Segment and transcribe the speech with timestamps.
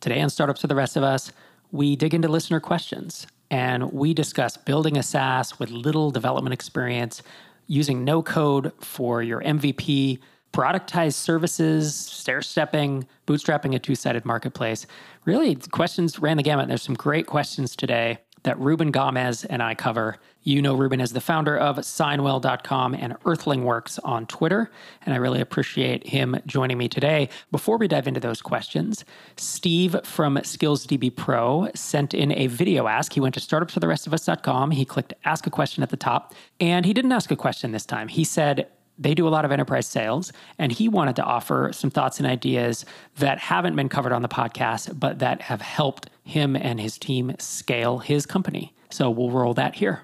[0.00, 1.32] Today on Startups for the Rest of Us,
[1.72, 7.20] we dig into listener questions and we discuss building a SaaS with little development experience,
[7.66, 10.20] using no code for your MVP,
[10.52, 14.86] productized services, stair stepping, bootstrapping a two sided marketplace.
[15.24, 16.68] Really, questions ran the gamut.
[16.68, 20.18] There's some great questions today that Ruben Gamez and I cover.
[20.42, 24.70] You know Ruben as the founder of Signwell.com and EarthlingWorks on Twitter,
[25.04, 27.28] and I really appreciate him joining me today.
[27.50, 29.04] Before we dive into those questions,
[29.36, 33.12] Steve from SkillsDB Pro sent in a video ask.
[33.12, 34.70] He went to startupsfortherestofus.com.
[34.70, 37.86] He clicked ask a question at the top, and he didn't ask a question this
[37.86, 38.08] time.
[38.08, 41.90] He said, they do a lot of enterprise sales, and he wanted to offer some
[41.90, 42.84] thoughts and ideas
[43.16, 47.34] that haven't been covered on the podcast, but that have helped him and his team
[47.38, 48.74] scale his company.
[48.90, 50.02] So we'll roll that here.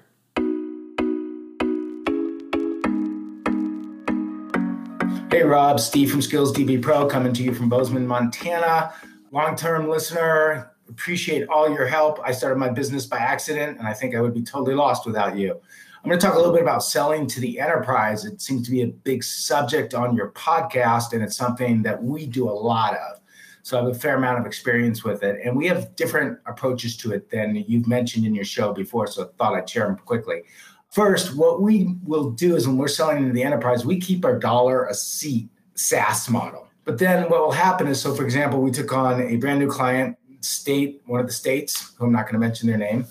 [5.31, 8.93] Hey, Rob, Steve from SkillsDB Pro coming to you from Bozeman, Montana.
[9.31, 12.19] Long term listener, appreciate all your help.
[12.23, 15.35] I started my business by accident, and I think I would be totally lost without
[15.35, 15.59] you.
[16.05, 18.25] I'm going to talk a little bit about selling to the enterprise.
[18.25, 22.27] It seems to be a big subject on your podcast, and it's something that we
[22.27, 23.21] do a lot of.
[23.63, 25.39] So I have a fair amount of experience with it.
[25.43, 29.07] And we have different approaches to it than you've mentioned in your show before.
[29.07, 30.43] So I thought I'd share them quickly.
[30.91, 34.37] First, what we will do is when we're selling to the enterprise, we keep our
[34.37, 36.67] dollar a seat SaaS model.
[36.83, 39.71] But then what will happen is so, for example, we took on a brand new
[39.71, 43.07] client, state, one of the states, who I'm not going to mention their name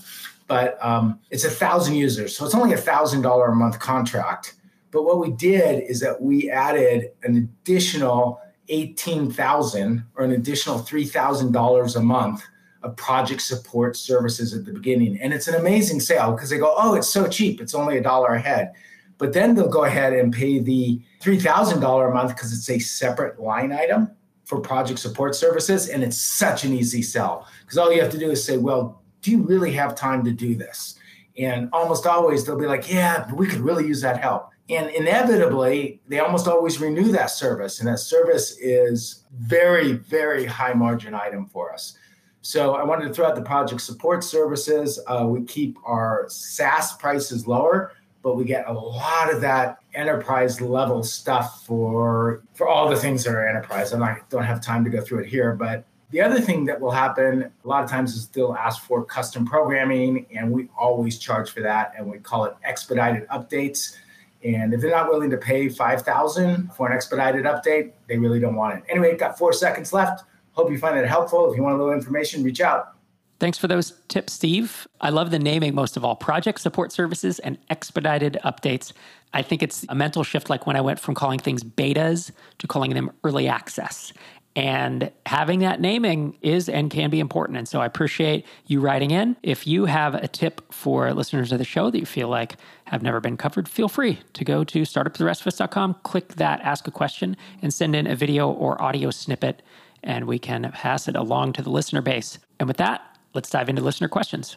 [0.46, 2.36] but um, it's a thousand users.
[2.36, 4.54] So it's only a thousand dollar a month contract.
[4.90, 11.96] But what we did is that we added an additional 18,000 or an additional $3,000
[11.96, 12.44] a month
[12.82, 15.18] of project support services at the beginning.
[15.20, 17.60] And it's an amazing sale because they go, oh, it's so cheap.
[17.60, 18.72] It's only a dollar a head.
[19.18, 23.40] But then they'll go ahead and pay the $3,000 a month because it's a separate
[23.40, 24.10] line item
[24.44, 25.88] for project support services.
[25.88, 29.02] And it's such an easy sell because all you have to do is say, well,
[29.24, 30.96] do you really have time to do this?
[31.36, 34.50] And almost always they'll be like, yeah, we could really use that help.
[34.68, 37.80] And inevitably, they almost always renew that service.
[37.80, 41.96] And that service is very, very high margin item for us.
[42.42, 45.00] So I wanted to throw out the project support services.
[45.06, 47.92] Uh, we keep our SaaS prices lower,
[48.22, 53.24] but we get a lot of that enterprise level stuff for for all the things
[53.24, 53.94] that are enterprise.
[53.94, 56.90] I don't have time to go through it here, but the other thing that will
[56.90, 61.50] happen a lot of times is they'll ask for custom programming, and we always charge
[61.50, 63.96] for that, and we call it expedited updates.
[64.44, 68.40] And if they're not willing to pay five thousand for an expedited update, they really
[68.40, 68.84] don't want it.
[68.88, 70.24] Anyway, got four seconds left.
[70.52, 71.50] Hope you find that helpful.
[71.50, 72.94] If you want a little information, reach out.
[73.40, 74.86] Thanks for those tips, Steve.
[75.00, 78.92] I love the naming most of all project support services and expedited updates.
[79.32, 82.66] I think it's a mental shift like when I went from calling things betas to
[82.68, 84.12] calling them early access.
[84.56, 87.58] And having that naming is and can be important.
[87.58, 89.36] And so I appreciate you writing in.
[89.42, 93.02] If you have a tip for listeners of the show that you feel like have
[93.02, 97.74] never been covered, feel free to go to startuptherestofus.com, click that ask a question, and
[97.74, 99.60] send in a video or audio snippet,
[100.04, 102.38] and we can pass it along to the listener base.
[102.60, 104.56] And with that, let's dive into listener questions.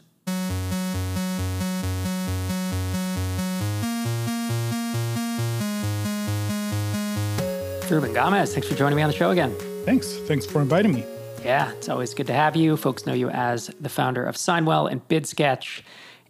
[7.90, 9.56] Ruben Gamez, thanks for joining me on the show again.
[9.88, 10.18] Thanks.
[10.28, 11.06] Thanks for inviting me.
[11.46, 12.76] Yeah, it's always good to have you.
[12.76, 15.82] Folks know you as the founder of Signwell and BidSketch,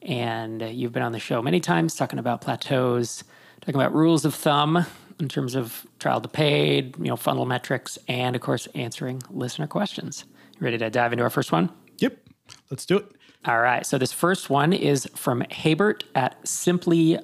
[0.03, 3.23] and you've been on the show many times talking about plateaus,
[3.62, 4.85] talking about rules of thumb
[5.19, 9.66] in terms of trial to paid, you know, funnel metrics, and of course, answering listener
[9.66, 10.25] questions.
[10.59, 11.72] You ready to dive into our first one?
[11.97, 12.16] Yep,
[12.69, 13.12] let's do it.
[13.45, 13.84] All right.
[13.88, 17.24] So this first one is from Habert at simplyrem.com,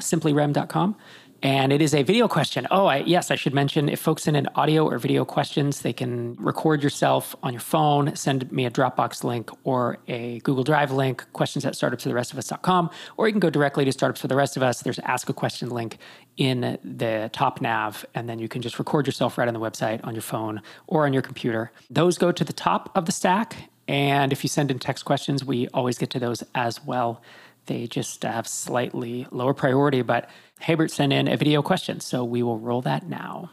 [0.00, 0.96] simplyrem.com.
[1.44, 2.66] And it is a video question.
[2.70, 5.92] Oh, I, yes, I should mention if folks send in audio or video questions, they
[5.92, 10.90] can record yourself on your phone, send me a Dropbox link or a Google Drive
[10.90, 12.88] link, questions at startupsfortherestofus.com,
[13.18, 14.80] or you can go directly to Startups for the Rest of Us.
[14.80, 15.98] There's Ask a Question link
[16.38, 20.02] in the top nav, and then you can just record yourself right on the website
[20.02, 21.72] on your phone or on your computer.
[21.90, 23.68] Those go to the top of the stack.
[23.86, 27.20] And if you send in text questions, we always get to those as well.
[27.66, 30.28] They just have slightly lower priority, but
[30.60, 33.50] Habert sent in a video question, so we will roll that now.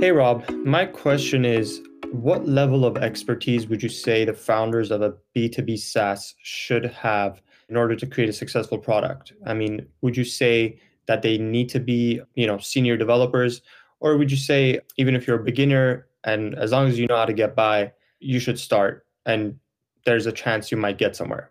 [0.00, 1.80] Hey Rob, my question is
[2.10, 7.40] what level of expertise would you say the founders of a B2B SaaS should have
[7.68, 9.32] in order to create a successful product?
[9.46, 13.62] I mean, would you say that they need to be, you know, senior developers
[14.00, 17.16] or would you say even if you're a beginner and as long as you know
[17.16, 19.58] how to get by, you should start and
[20.04, 21.50] there's a chance you might get somewhere?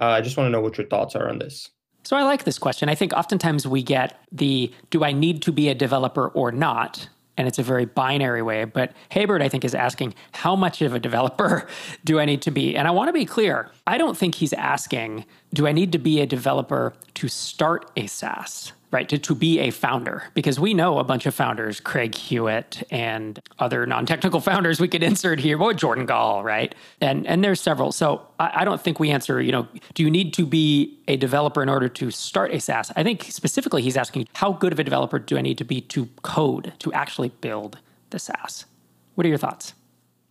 [0.00, 1.70] Uh, I just want to know what your thoughts are on this.
[2.04, 2.88] So I like this question.
[2.88, 7.08] I think oftentimes we get the do I need to be a developer or not?
[7.36, 8.64] and it's a very binary way.
[8.64, 11.66] But Haybert, I think, is asking how much of a developer
[12.04, 12.76] do I need to be?
[12.76, 15.98] And I want to be clear I don't think he's asking, do I need to
[15.98, 18.72] be a developer to start a SaaS?
[18.92, 19.08] Right?
[19.08, 23.40] To, to be a founder, because we know a bunch of founders, Craig Hewitt and
[23.58, 26.74] other non-technical founders we could insert here, or Jordan Gal right?
[27.00, 27.90] And and there's several.
[27.92, 31.16] So I, I don't think we answer, you know, do you need to be a
[31.16, 32.92] developer in order to start a SaaS?
[32.94, 35.80] I think specifically he's asking, how good of a developer do I need to be
[35.80, 37.78] to code, to actually build
[38.10, 38.66] the SaaS?
[39.14, 39.74] What are your thoughts?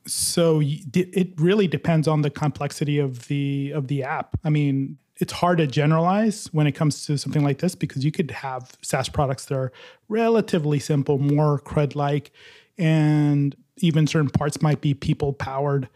[0.08, 5.34] so it really depends on the complexity of the of the app i mean it's
[5.34, 9.08] hard to generalize when it comes to something like this because you could have SaaS
[9.08, 9.72] products that are
[10.10, 12.32] relatively simple, more CRUD like,
[12.80, 15.88] and even certain parts might be people powered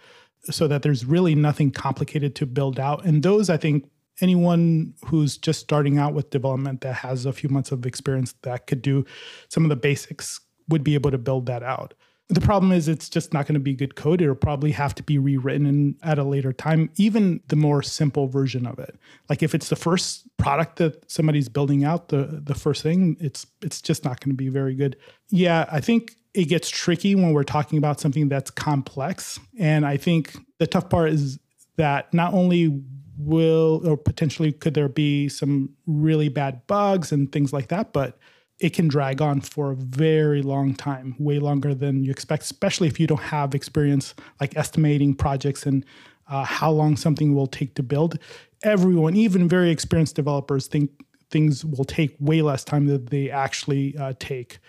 [0.44, 3.04] so that there's really nothing complicated to build out.
[3.04, 3.89] And those, I think,
[4.22, 8.68] anyone who's just starting out with development that has a few months of experience that
[8.68, 9.06] could do
[9.50, 10.39] some of the basics
[10.69, 11.95] would be able to build that out.
[12.30, 14.19] The problem is it's just not going to be good code.
[14.19, 18.66] It'll probably have to be rewritten at a later time, even the more simple version
[18.66, 18.98] of it.
[19.30, 23.45] Like if it's the first product that somebody's building out, the the first thing, it's
[23.62, 24.95] it's just not going to be very good.
[25.30, 29.39] Yeah, I think it gets tricky when we're talking about something that's complex.
[29.60, 31.39] And I think the tough part is
[31.77, 32.81] that not only
[33.18, 38.18] will or potentially could there be some really bad bugs and things like that, but
[38.60, 42.88] it can drag on for a very long time, way longer than you expect, especially
[42.88, 45.86] if you don't have experience like estimating projects and
[46.30, 48.18] uh, how long something will take to build.
[48.63, 50.90] Everyone, even very experienced developers, think
[51.30, 54.60] things will take way less time than they actually uh, take.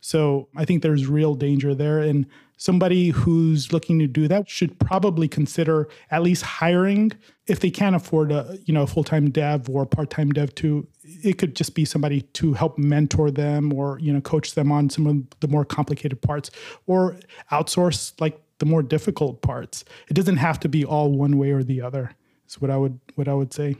[0.00, 1.98] So I think there's real danger there.
[1.98, 2.26] And
[2.62, 7.10] somebody who's looking to do that should probably consider at least hiring
[7.48, 11.56] if they can't afford a you know full-time dev or part-time dev to it could
[11.56, 15.16] just be somebody to help mentor them or you know coach them on some of
[15.40, 16.52] the more complicated parts
[16.86, 17.16] or
[17.50, 19.84] outsource like the more difficult parts.
[20.08, 22.14] It doesn't have to be all one way or the other
[22.48, 23.74] is what i would what i would say.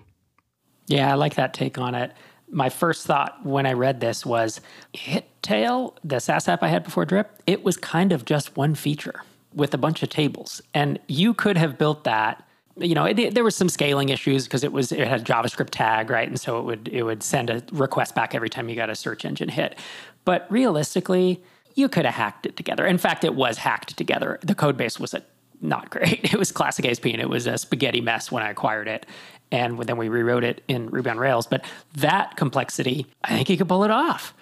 [0.88, 2.12] Yeah i like that take on it
[2.52, 4.60] my first thought when I read this was
[4.92, 8.74] Hit Tail, the SaaS app I had before Drip, it was kind of just one
[8.74, 9.22] feature
[9.54, 10.62] with a bunch of tables.
[10.74, 12.46] And you could have built that.
[12.76, 15.70] You know, it, there was some scaling issues because it was it had a JavaScript
[15.70, 16.28] tag, right?
[16.28, 18.94] And so it would it would send a request back every time you got a
[18.94, 19.78] search engine hit.
[20.24, 21.42] But realistically,
[21.74, 22.86] you could have hacked it together.
[22.86, 24.38] In fact, it was hacked together.
[24.42, 25.22] The code base was a
[25.60, 26.20] not great.
[26.32, 29.06] It was classic ASP and it was a spaghetti mess when I acquired it
[29.52, 31.46] and then we rewrote it in Ruby on Rails.
[31.46, 31.64] But
[31.96, 34.34] that complexity, I think you could pull it off.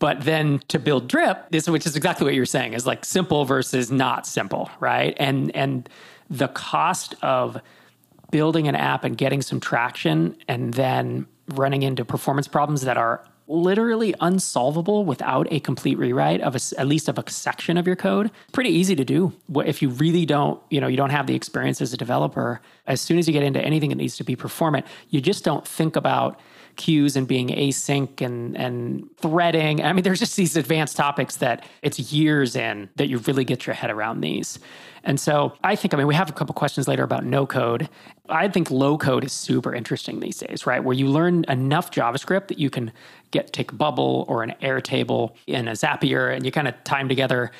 [0.00, 3.44] But then to build drip, this which is exactly what you're saying, is like simple
[3.44, 5.14] versus not simple, right?
[5.18, 5.88] And and
[6.28, 7.60] the cost of
[8.30, 13.24] building an app and getting some traction and then running into performance problems that are
[13.46, 17.96] literally unsolvable without a complete rewrite of a, at least of a section of your
[17.96, 18.30] code.
[18.52, 19.32] Pretty easy to do.
[19.56, 23.00] If you really don't, you know, you don't have the experience as a developer, as
[23.00, 25.96] soon as you get into anything that needs to be performant, you just don't think
[25.96, 26.40] about
[26.76, 29.82] queues and being async and and threading.
[29.82, 33.66] I mean, there's just these advanced topics that it's years in that you really get
[33.66, 34.58] your head around these.
[35.06, 37.88] And so I think, I mean, we have a couple questions later about no code.
[38.30, 40.82] I think low code is super interesting these days, right?
[40.82, 42.90] Where you learn enough JavaScript that you can
[43.30, 47.50] get take Bubble or an Airtable in a Zapier and you kind of them together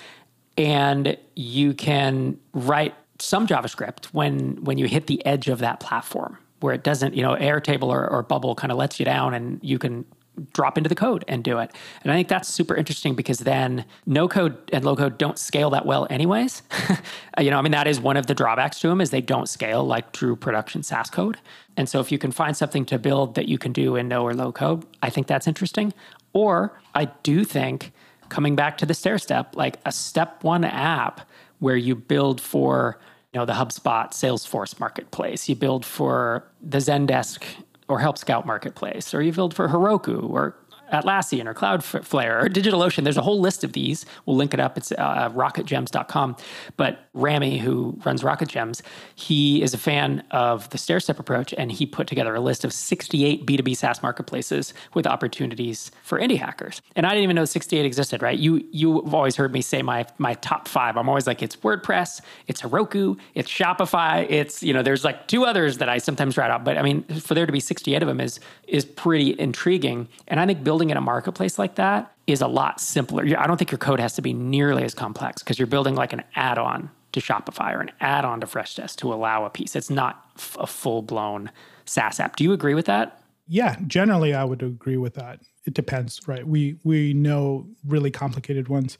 [0.56, 6.38] and you can write some JavaScript when when you hit the edge of that platform
[6.60, 9.60] where it doesn't, you know, Airtable or, or Bubble kind of lets you down and
[9.62, 10.04] you can
[10.52, 11.70] drop into the code and do it.
[12.02, 15.70] And I think that's super interesting because then no code and low code don't scale
[15.70, 16.62] that well anyways.
[17.38, 19.48] you know, I mean that is one of the drawbacks to them is they don't
[19.48, 21.38] scale like true production SaaS code.
[21.76, 24.22] And so if you can find something to build that you can do in no
[24.22, 25.92] or low code, I think that's interesting.
[26.32, 27.92] Or I do think
[28.28, 31.20] coming back to the stair step, like a step 1 app
[31.60, 32.98] where you build for
[33.34, 37.42] know the HubSpot Salesforce marketplace, you build for the Zendesk
[37.88, 40.56] or Help Scout Marketplace, or you build for Heroku or
[40.94, 43.04] Atlassian or Cloudflare or DigitalOcean.
[43.04, 44.06] There's a whole list of these.
[44.26, 44.76] We'll link it up.
[44.76, 46.36] It's uh, rocketgems.com.
[46.76, 48.82] But Rami, who runs RocketGems,
[49.14, 52.64] he is a fan of the stair step approach, and he put together a list
[52.64, 56.82] of 68 B2B SaaS marketplaces with opportunities for indie hackers.
[56.96, 58.38] And I didn't even know 68 existed, right?
[58.38, 60.96] You you've always heard me say my my top five.
[60.96, 65.44] I'm always like, it's WordPress, it's Heroku, it's Shopify, it's you know, there's like two
[65.44, 66.64] others that I sometimes write out.
[66.64, 70.08] But I mean, for there to be 68 of them is is pretty intriguing.
[70.28, 73.24] And I think building building in a marketplace like that is a lot simpler.
[73.38, 76.12] I don't think your code has to be nearly as complex because you're building like
[76.12, 79.74] an add on to Shopify or an add on to Freshdesk to allow a piece.
[79.76, 80.22] It's not
[80.58, 81.50] a full blown
[81.86, 82.36] SaaS app.
[82.36, 83.22] Do you agree with that?
[83.46, 85.40] Yeah, generally I would agree with that.
[85.64, 86.46] It depends, right?
[86.46, 88.98] We we know really complicated ones,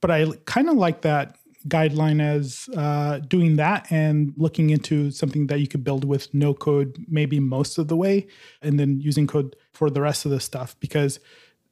[0.00, 1.36] but I kind of like that
[1.68, 6.54] guideline as uh, doing that and looking into something that you could build with no
[6.54, 8.26] code maybe most of the way
[8.62, 11.20] and then using code for the rest of the stuff because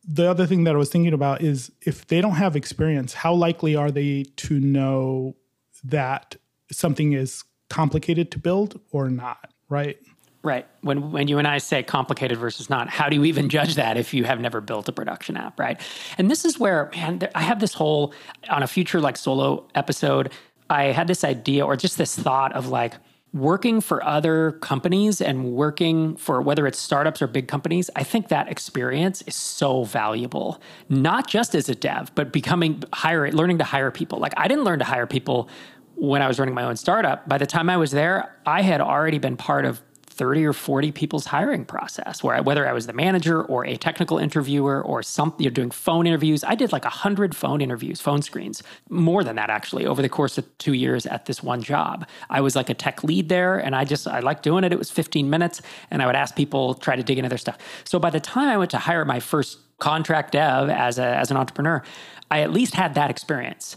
[0.06, 3.32] the other thing that I was thinking about is if they don't have experience, how
[3.32, 5.36] likely are they to know
[5.82, 6.36] that
[6.70, 9.96] something is complicated to build or not, right?
[10.42, 10.66] Right.
[10.82, 13.96] When when you and I say complicated versus not, how do you even judge that
[13.96, 15.80] if you have never built a production app, right?
[16.18, 18.12] And this is where, man, I have this whole
[18.50, 20.32] on a future like solo episode,
[20.68, 22.92] I had this idea or just this thought of like
[23.34, 28.28] working for other companies and working for whether it's startups or big companies, I think
[28.28, 30.62] that experience is so valuable.
[30.88, 34.20] Not just as a dev, but becoming hire learning to hire people.
[34.20, 35.48] Like I didn't learn to hire people
[35.96, 37.28] when I was running my own startup.
[37.28, 39.82] By the time I was there, I had already been part of
[40.14, 43.76] 30 or 40 people's hiring process where I, whether I was the manager or a
[43.76, 48.22] technical interviewer or something you're doing phone interviews I did like 100 phone interviews phone
[48.22, 52.06] screens more than that actually over the course of 2 years at this one job.
[52.30, 54.72] I was like a tech lead there and I just I liked doing it.
[54.72, 57.58] It was 15 minutes and I would ask people try to dig into their stuff.
[57.84, 61.30] So by the time I went to hire my first contract dev as a, as
[61.30, 61.82] an entrepreneur
[62.30, 63.76] I at least had that experience.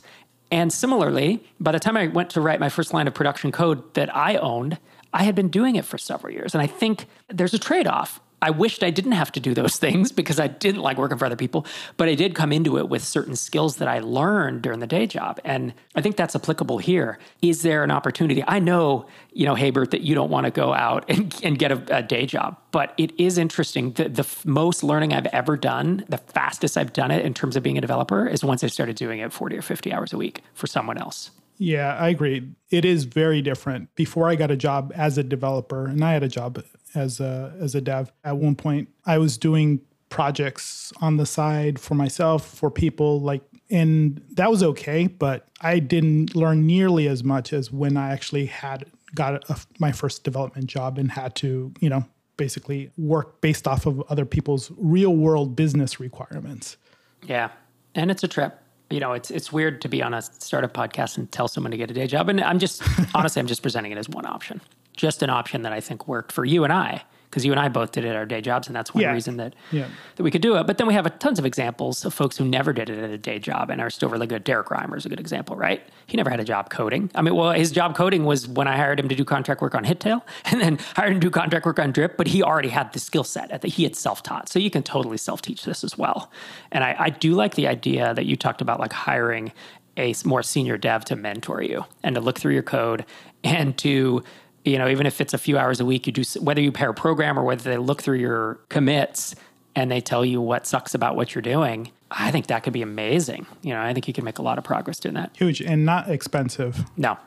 [0.52, 3.94] And similarly, by the time I went to write my first line of production code
[3.96, 4.78] that I owned,
[5.18, 6.54] I had been doing it for several years.
[6.54, 8.22] And I think there's a trade off.
[8.40, 11.26] I wished I didn't have to do those things because I didn't like working for
[11.26, 11.66] other people,
[11.98, 15.08] but I did come into it with certain skills that I learned during the day
[15.08, 15.40] job.
[15.44, 17.18] And I think that's applicable here.
[17.42, 18.44] Is there an opportunity?
[18.48, 21.72] I know, you know, Haybert, that you don't want to go out and, and get
[21.72, 23.94] a, a, day job, but it is interesting.
[23.94, 27.56] The, the f- most learning I've ever done, the fastest I've done it in terms
[27.56, 30.18] of being a developer, is once I started doing it 40 or 50 hours a
[30.18, 31.32] week for someone else.
[31.58, 32.50] Yeah, I agree.
[32.70, 33.94] It is very different.
[33.96, 36.64] Before I got a job as a developer, and I had a job
[36.96, 41.80] as a as a dev at one point, I was doing projects on the side
[41.80, 47.26] for myself for people like and that was okay but i didn't learn nearly as
[47.26, 51.74] much as when i actually had got a, my first development job and had to
[51.82, 52.06] you know
[52.38, 56.78] basically work based off of other people's real world business requirements
[57.24, 57.50] yeah
[57.94, 61.18] and it's a trip you know, it's it's weird to be on a startup podcast
[61.18, 62.30] and tell someone to get a day job.
[62.30, 62.82] And I'm just
[63.16, 64.62] honestly, I'm just presenting it as one option,
[64.96, 67.68] just an option that I think worked for you and I because you and I
[67.68, 69.12] both did it at our day jobs, and that's one yeah.
[69.12, 69.88] reason that yeah.
[70.16, 70.66] that we could do it.
[70.66, 73.10] But then we have a, tons of examples of folks who never did it at
[73.10, 74.44] a day job and are still really good.
[74.44, 75.82] Derrick Reimer is a good example, right?
[76.06, 77.12] He never had a job coding.
[77.16, 79.76] I mean, well, his job coding was when I hired him to do contract work
[79.76, 82.18] on Hittail, and then hired him to do contract work on Drip.
[82.18, 84.84] But he already had the skill set that he had self taught, so you can
[84.84, 86.32] totally self teach this as well.
[86.72, 89.52] And I, I do like the idea that you talked about, like hiring
[89.98, 93.06] a more senior dev to mentor you and to look through your code
[93.44, 94.24] and to
[94.68, 96.90] you know, even if it's a few hours a week, you do whether you pair
[96.90, 99.34] a program or whether they look through your commits
[99.76, 101.92] and they tell you what sucks about what you're doing.
[102.12, 103.46] I think that could be amazing.
[103.62, 105.36] You know, I think you can make a lot of progress doing that.
[105.38, 106.84] Huge and not expensive.
[106.98, 107.18] No.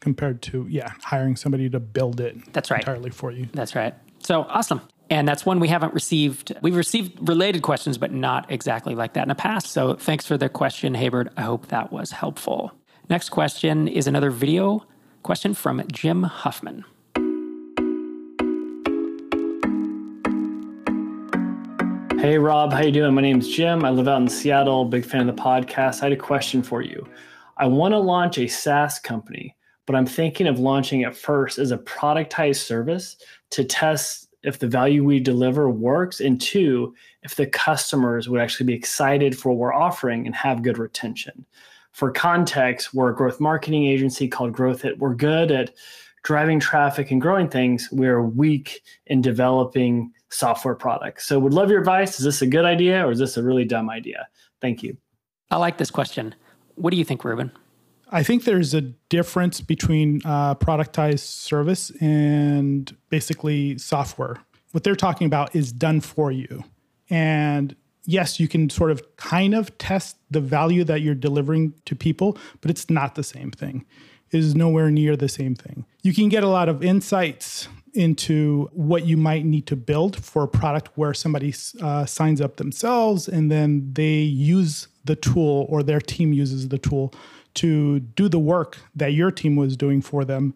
[0.00, 2.52] Compared to yeah, hiring somebody to build it.
[2.52, 2.80] That's right.
[2.80, 3.48] Entirely for you.
[3.52, 3.94] That's right.
[4.20, 4.80] So awesome.
[5.10, 6.54] And that's one we haven't received.
[6.62, 9.68] We've received related questions, but not exactly like that in the past.
[9.68, 11.28] So thanks for the question, Haybert.
[11.36, 12.72] I hope that was helpful.
[13.10, 14.86] Next question is another video
[15.24, 16.84] Question from Jim Huffman.
[22.20, 23.14] Hey Rob, how you doing?
[23.14, 23.86] My name's Jim.
[23.86, 24.84] I live out in Seattle.
[24.84, 26.02] Big fan of the podcast.
[26.02, 27.08] I had a question for you.
[27.56, 31.70] I want to launch a SaaS company, but I'm thinking of launching it first as
[31.70, 33.16] a productized service
[33.48, 38.66] to test if the value we deliver works, and two, if the customers would actually
[38.66, 41.46] be excited for what we're offering and have good retention
[41.94, 44.98] for context, we're a growth marketing agency called Growth It.
[44.98, 45.74] We're good at
[46.24, 47.88] driving traffic and growing things.
[47.92, 51.24] We're weak in developing software products.
[51.24, 52.18] So, would love your advice.
[52.18, 54.26] Is this a good idea or is this a really dumb idea?
[54.60, 54.96] Thank you.
[55.52, 56.34] I like this question.
[56.74, 57.52] What do you think, Ruben?
[58.10, 64.38] I think there's a difference between uh, productized service and basically software.
[64.72, 66.64] What they're talking about is done for you.
[67.08, 71.96] And yes, you can sort of kind of test the value that you're delivering to
[71.96, 73.84] people, but it's not the same thing.
[74.30, 75.84] It is nowhere near the same thing.
[76.02, 80.42] You can get a lot of insights into what you might need to build for
[80.42, 85.82] a product where somebody uh, signs up themselves and then they use the tool or
[85.82, 87.14] their team uses the tool
[87.54, 90.54] to do the work that your team was doing for them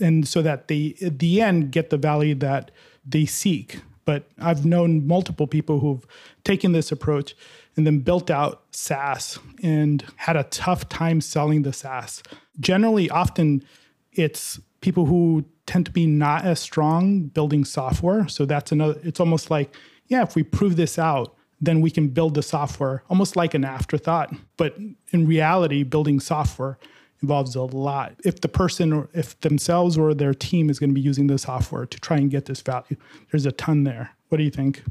[0.00, 2.72] and so that they at the end get the value that
[3.06, 3.80] they seek
[4.10, 6.04] but I've known multiple people who've
[6.42, 7.36] taken this approach
[7.76, 12.20] and then built out SaaS and had a tough time selling the SaaS.
[12.58, 13.62] Generally, often
[14.10, 18.26] it's people who tend to be not as strong building software.
[18.26, 19.76] So that's another, it's almost like,
[20.08, 23.64] yeah, if we prove this out, then we can build the software almost like an
[23.64, 24.34] afterthought.
[24.56, 24.76] But
[25.12, 26.80] in reality, building software
[27.22, 28.14] involves a lot.
[28.24, 31.38] If the person or if themselves or their team is going to be using the
[31.38, 32.96] software to try and get this value,
[33.30, 34.10] there's a ton there.
[34.28, 34.82] What do you think?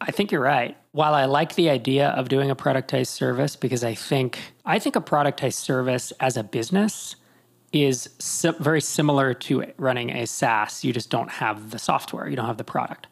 [0.00, 0.76] I think you're right.
[0.92, 4.96] While I like the idea of doing a productized service because I think I think
[4.96, 7.16] a productized service as a business
[7.72, 8.08] is
[8.60, 10.84] very similar to running a SaaS.
[10.84, 13.06] You just don't have the software, you don't have the product.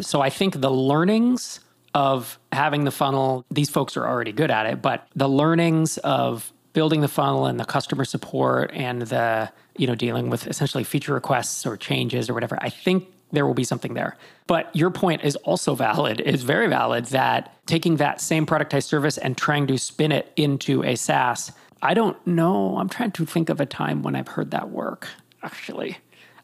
[0.00, 1.60] So I think the learnings
[1.94, 6.52] of having the funnel, these folks are already good at it, but the learnings of
[6.74, 11.14] building the funnel and the customer support and the, you know, dealing with essentially feature
[11.14, 14.16] requests or changes or whatever, I think there will be something there.
[14.46, 19.16] But your point is also valid, is very valid that taking that same productized service
[19.16, 21.50] and trying to spin it into a SaaS
[21.84, 22.78] I don't know.
[22.78, 25.06] I'm trying to think of a time when I've heard that work,
[25.42, 25.98] actually.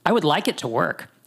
[0.05, 1.09] I would like it to work.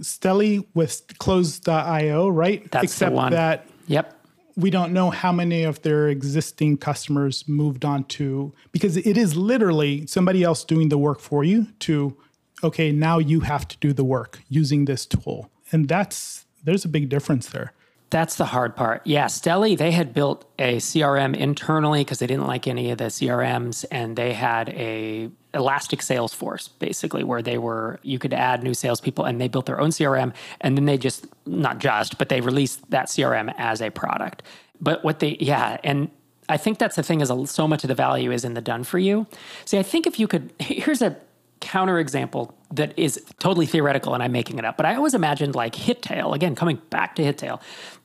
[0.00, 2.70] Steli with close.io, right?
[2.70, 3.32] That's Except the one.
[3.32, 4.21] that Yep.
[4.56, 9.36] We don't know how many of their existing customers moved on to because it is
[9.36, 12.16] literally somebody else doing the work for you to
[12.62, 16.88] okay now you have to do the work using this tool and that's there's a
[16.88, 17.72] big difference there
[18.12, 19.00] That's the hard part.
[19.06, 23.04] Yeah, Steli, they had built a CRM internally because they didn't like any of the
[23.06, 28.62] CRMs, and they had a elastic sales force basically where they were you could add
[28.62, 32.28] new salespeople and they built their own CRM and then they just not just but
[32.28, 34.42] they released that CRM as a product.
[34.80, 36.10] But what they yeah, and
[36.48, 38.60] I think that's the thing is a, so much of the value is in the
[38.60, 39.26] done for you.
[39.64, 41.16] See, I think if you could here's a
[41.60, 45.54] counter example that is totally theoretical and I'm making it up, but I always imagined
[45.54, 47.60] like HitTail, again, coming back to HitTail,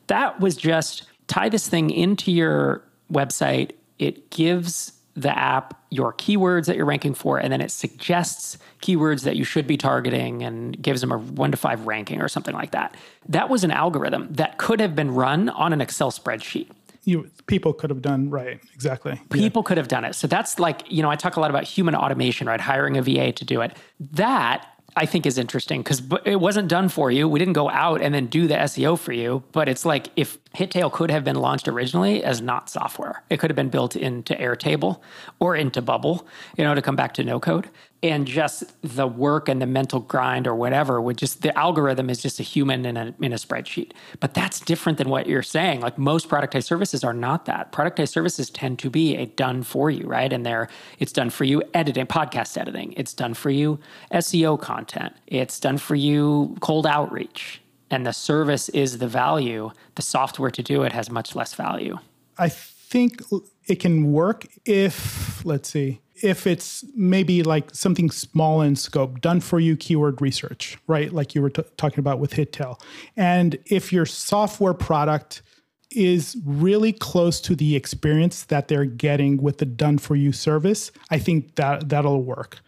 [0.06, 3.72] that was just tie this thing into your website.
[3.98, 9.22] It gives the app your keywords that you're ranking for, and then it suggests keywords
[9.22, 12.54] that you should be targeting and gives them a one to five ranking or something
[12.54, 12.94] like that.
[13.28, 16.68] That was an algorithm that could have been run on an Excel spreadsheet.
[17.04, 19.20] You people could have done right exactly.
[19.30, 20.14] People could have done it.
[20.14, 23.02] So that's like you know i talk a lot about human automation right hiring a
[23.02, 23.74] va to do it.
[23.98, 27.26] That i think is interesting because it wasn't done for you.
[27.26, 30.38] We didn't go out and then do the seo for you but it's like if
[30.54, 33.22] hittail could have been launched originally as not software.
[33.30, 35.00] It could have been built into airtable
[35.38, 37.68] or into bubble you know to come back to no code.
[38.00, 42.22] And just the work and the mental grind or whatever would just the algorithm is
[42.22, 43.92] just a human in a in a spreadsheet.
[44.20, 45.80] But that's different than what you're saying.
[45.80, 47.72] Like most productized services are not that.
[47.72, 50.32] Productized services tend to be a done for you right?
[50.32, 52.94] And there it's done for you editing podcast editing.
[52.96, 53.78] It's done for you
[54.12, 55.14] seo content.
[55.26, 60.62] It's done for you cold outreach and the service is the value the software to
[60.62, 61.98] do it has much less value
[62.38, 63.22] i think
[63.66, 69.40] it can work if let's see if it's maybe like something small in scope, done
[69.40, 71.12] for you keyword research, right?
[71.12, 72.80] Like you were t- talking about with HitTail.
[73.16, 75.42] And if your software product
[75.90, 80.90] is really close to the experience that they're getting with the done for you service,
[81.10, 82.58] I think that that'll work.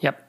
[0.00, 0.22] Yep.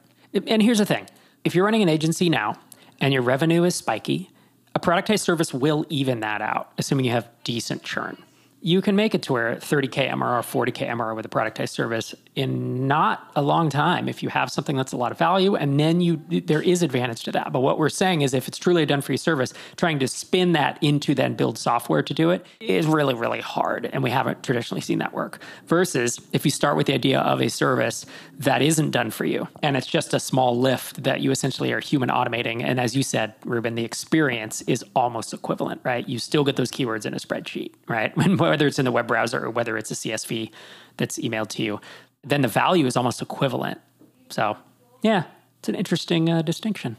[0.46, 1.06] And here's the thing
[1.44, 2.56] if you're running an agency now
[3.00, 4.30] and your revenue is spiky,
[4.74, 8.16] a productized service will even that out, assuming you have decent churn.
[8.60, 12.86] You can make it to where 30k MRR, 40k MRR with a productized service in
[12.86, 16.00] not a long time if you have something that's a lot of value, and then
[16.00, 17.52] you there is advantage to that.
[17.52, 20.08] But what we're saying is, if it's truly a done for you service, trying to
[20.08, 24.10] spin that into then build software to do it is really really hard, and we
[24.10, 25.40] haven't traditionally seen that work.
[25.66, 28.06] Versus if you start with the idea of a service
[28.38, 31.80] that isn't done for you, and it's just a small lift that you essentially are
[31.80, 36.08] human automating, and as you said, Ruben, the experience is almost equivalent, right?
[36.08, 38.16] You still get those keywords in a spreadsheet, right?
[38.38, 40.50] whether it's in the web browser or whether it's a CSV
[40.96, 41.80] that's emailed to you,
[42.22, 43.80] then the value is almost equivalent.
[44.28, 44.56] So,
[45.02, 45.24] yeah,
[45.58, 46.96] it's an interesting uh, distinction.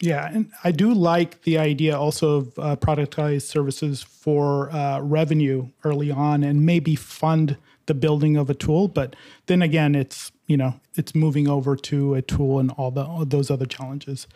[0.00, 5.70] Yeah, and I do like the idea also of uh, productized services for uh, revenue
[5.82, 8.86] early on, and maybe fund the building of a tool.
[8.86, 13.04] But then again, it's you know it's moving over to a tool and all the
[13.04, 14.28] all those other challenges.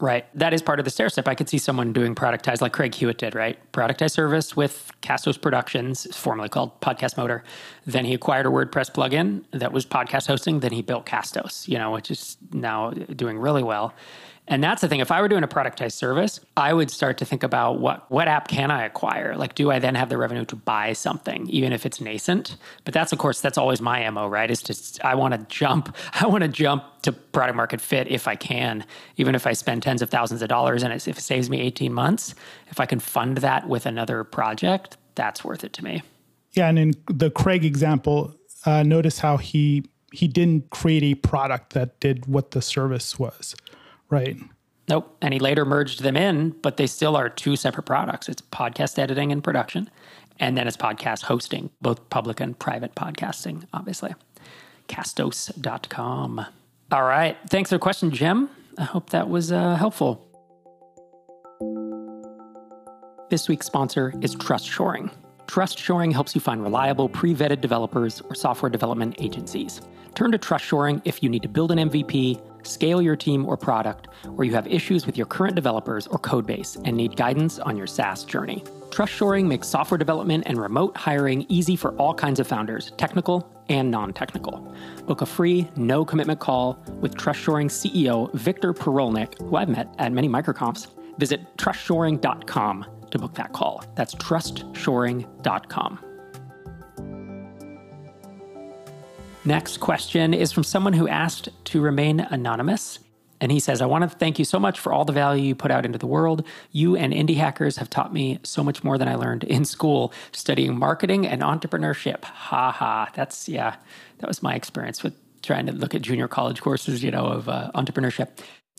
[0.00, 0.26] Right.
[0.38, 1.26] That is part of the stair step.
[1.26, 3.58] I could see someone doing productized like Craig Hewitt did, right?
[3.72, 7.42] Productized service with Castos Productions, formerly called Podcast Motor.
[7.84, 10.60] Then he acquired a WordPress plugin that was podcast hosting.
[10.60, 13.92] Then he built Castos, you know, which is now doing really well.
[14.48, 15.00] And that's the thing.
[15.00, 18.28] If I were doing a productized service, I would start to think about what what
[18.28, 19.36] app can I acquire?
[19.36, 22.56] Like, do I then have the revenue to buy something, even if it's nascent?
[22.84, 24.50] But that's of course that's always my mo, right?
[24.50, 25.94] Is to I want to jump.
[26.20, 28.84] I want to jump to product market fit if I can,
[29.16, 31.92] even if I spend tens of thousands of dollars and if it saves me eighteen
[31.92, 32.34] months.
[32.68, 36.02] If I can fund that with another project, that's worth it to me.
[36.52, 38.34] Yeah, and in the Craig example,
[38.64, 43.54] uh, notice how he he didn't create a product that did what the service was,
[44.10, 44.36] right?
[44.88, 45.16] Nope.
[45.20, 48.28] And he later merged them in, but they still are two separate products.
[48.28, 49.90] It's podcast editing and production,
[50.40, 54.14] and then it's podcast hosting, both public and private podcasting, obviously.
[54.88, 56.46] Castos.com.
[56.90, 57.36] All right.
[57.50, 58.48] Thanks for the question, Jim.
[58.78, 60.24] I hope that was uh, helpful.
[63.28, 65.10] This week's sponsor is Trust Shoring.
[65.48, 69.80] Trust Shoring helps you find reliable, pre vetted developers or software development agencies.
[70.14, 73.56] Turn to Trust Shoring if you need to build an MVP, scale your team or
[73.56, 77.78] product, or you have issues with your current developers or codebase and need guidance on
[77.78, 78.62] your SaaS journey.
[78.90, 83.50] Trust Shoring makes software development and remote hiring easy for all kinds of founders, technical
[83.70, 84.70] and non technical.
[85.06, 89.94] Book a free, no commitment call with Trust Shoring CEO Victor Purolnik, who I've met
[89.98, 90.88] at many microconfs.
[91.16, 93.84] Visit trustshoring.com to book that call.
[93.94, 95.98] That's trustshoring.com.
[99.44, 102.98] Next question is from someone who asked to remain anonymous.
[103.40, 105.54] And he says, I want to thank you so much for all the value you
[105.54, 106.44] put out into the world.
[106.72, 110.12] You and indie hackers have taught me so much more than I learned in school
[110.32, 112.24] studying marketing and entrepreneurship.
[112.24, 113.10] Ha ha.
[113.14, 113.76] That's, yeah,
[114.18, 117.48] that was my experience with trying to look at junior college courses, you know, of
[117.48, 118.28] uh, entrepreneurship.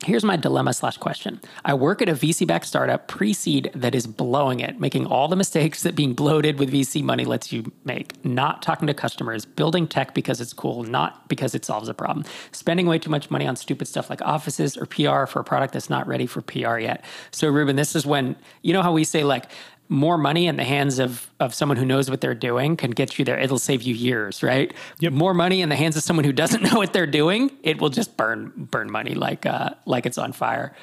[0.06, 1.42] Here's my dilemma slash question.
[1.66, 5.28] I work at a VC backed startup pre seed that is blowing it, making all
[5.28, 9.44] the mistakes that being bloated with VC money lets you make, not talking to customers,
[9.44, 13.30] building tech because it's cool, not because it solves a problem, spending way too much
[13.30, 16.42] money on stupid stuff like offices or PR for a product that's not ready for
[16.42, 17.04] PR yet.
[17.32, 19.52] So, Ruben, this is when, you know how we say, like,
[19.90, 23.18] more money in the hands of of someone who knows what they're doing can get
[23.18, 23.40] you there.
[23.40, 24.74] It'll save you years, right?
[25.00, 25.14] Yep.
[25.14, 27.90] More money in the hands of someone who doesn't know what they're doing, it will
[27.90, 30.74] just burn burn money like uh, like it's on fire.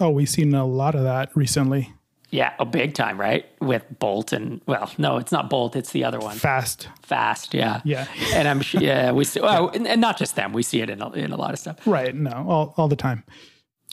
[0.00, 1.92] Oh, we've seen a lot of that recently.
[2.30, 3.46] Yeah, a big time, right?
[3.60, 6.36] With Bolt and well, no, it's not Bolt, it's the other one.
[6.36, 6.88] Fast.
[7.02, 8.06] Fast, yeah, Yeah.
[8.34, 10.90] and I'm sure, yeah, we see, well, and, and not just them, we see it
[10.90, 11.78] in a, in a lot of stuff.
[11.86, 12.14] Right.
[12.14, 13.22] No, all, all the time.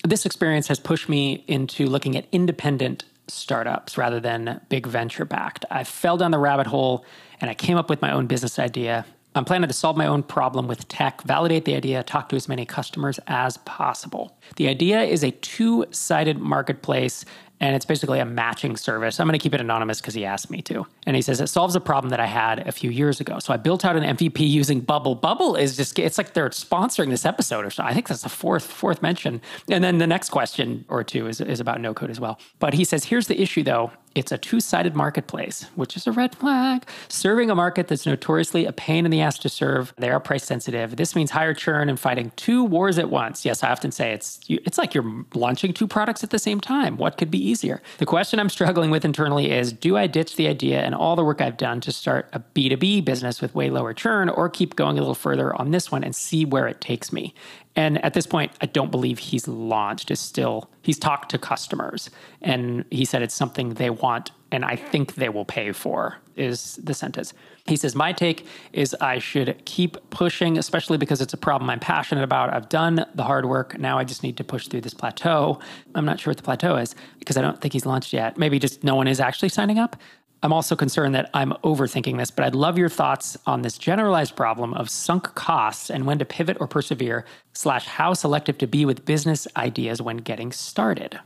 [0.04, 5.65] This experience has pushed me into looking at independent startups rather than big venture backed.
[5.72, 7.06] I fell down the rabbit hole
[7.41, 9.06] and I came up with my own business idea.
[9.36, 12.48] I'm planning to solve my own problem with tech, validate the idea, talk to as
[12.48, 14.38] many customers as possible.
[14.58, 17.26] The idea is a two sided marketplace
[17.63, 19.21] and it's basically a matching service.
[19.21, 20.86] I'm going to keep it anonymous because he asked me to.
[21.08, 23.39] And he says it solves a problem that I had a few years ago.
[23.39, 25.15] So I built out an MVP using Bubble.
[25.15, 27.82] Bubble is just it's like they're sponsoring this episode or so.
[27.82, 29.41] I think that's the fourth fourth mention.
[29.69, 32.38] And then the next question or two is, is about no code as well.
[32.60, 33.93] But he says here's the issue though.
[34.15, 36.88] It's a two sided marketplace, which is a red flag.
[37.08, 39.93] Serving a market that's notoriously a pain in the ass to serve.
[39.97, 40.95] They are price sensitive.
[40.95, 43.43] This means higher churn and fighting two wars at once.
[43.43, 46.97] Yes, I often say it's it's like you're launching two products at the same time.
[46.97, 47.82] What could be easier?
[47.97, 51.23] The question I'm struggling with internally is do I ditch the idea and all the
[51.23, 54.97] work I've done to start a B2B business with way lower churn or keep going
[54.97, 57.34] a little further on this one and see where it takes me?
[57.76, 60.12] And at this point, I don't believe he's launched.
[60.12, 62.10] Is still he's talked to customers,
[62.42, 66.18] and he said it's something they want, and I think they will pay for.
[66.36, 67.34] Is the sentence?
[67.66, 71.80] He says my take is I should keep pushing, especially because it's a problem I'm
[71.80, 72.54] passionate about.
[72.54, 73.78] I've done the hard work.
[73.80, 75.60] Now I just need to push through this plateau.
[75.96, 78.38] I'm not sure what the plateau is because I don't think he's launched yet.
[78.38, 79.96] Maybe just no one is actually signing up.
[80.44, 84.36] I'm also concerned that I'm overthinking this, but I'd love your thoughts on this generalized
[84.36, 88.86] problem of sunk costs and when to pivot or persevere, slash, how selective to be
[88.86, 91.18] with business ideas when getting started.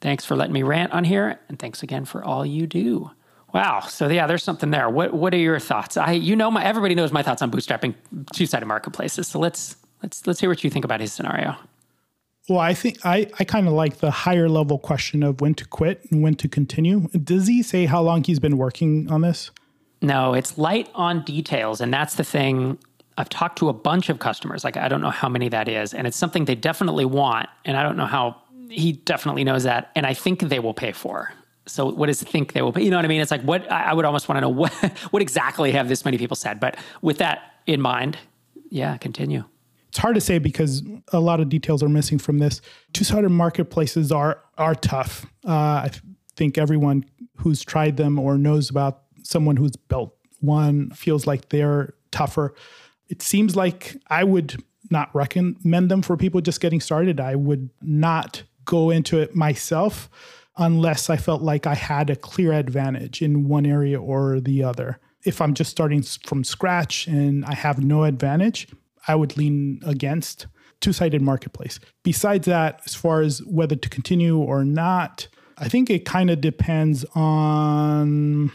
[0.00, 3.12] Thanks for letting me rant on here, and thanks again for all you do.
[3.54, 3.80] Wow.
[3.82, 4.90] So yeah, there's something there.
[4.90, 5.96] What what are your thoughts?
[5.96, 7.94] I you know my everybody knows my thoughts on bootstrapping
[8.32, 9.28] two-sided marketplaces.
[9.28, 11.56] So let's let's let's hear what you think about his scenario.
[12.48, 15.64] Well, I think I, I kind of like the higher level question of when to
[15.64, 17.08] quit and when to continue.
[17.08, 19.50] Does he say how long he's been working on this?
[20.02, 21.80] No, it's light on details.
[21.80, 22.78] And that's the thing.
[23.16, 24.62] I've talked to a bunch of customers.
[24.62, 25.94] Like, I don't know how many that is.
[25.94, 27.48] And it's something they definitely want.
[27.64, 28.36] And I don't know how
[28.68, 29.90] he definitely knows that.
[29.94, 31.32] And I think they will pay for.
[31.66, 32.82] So, what does think they will pay?
[32.82, 33.22] You know what I mean?
[33.22, 34.72] It's like, what I would almost want to know what,
[35.10, 36.60] what exactly have this many people said.
[36.60, 38.18] But with that in mind,
[38.68, 39.44] yeah, continue
[39.94, 42.60] it's hard to say because a lot of details are missing from this.
[42.94, 45.24] Two-sided marketplaces are are tough.
[45.46, 45.90] Uh, I
[46.34, 47.04] think everyone
[47.36, 52.56] who's tried them or knows about someone who's built one feels like they're tougher.
[53.08, 57.20] It seems like I would not recommend them for people just getting started.
[57.20, 60.10] I would not go into it myself
[60.56, 64.98] unless I felt like I had a clear advantage in one area or the other.
[65.24, 68.66] If I'm just starting from scratch and I have no advantage,
[69.06, 70.46] I would lean against
[70.80, 71.80] two sided marketplace.
[72.02, 76.40] Besides that, as far as whether to continue or not, I think it kind of
[76.40, 78.50] depends on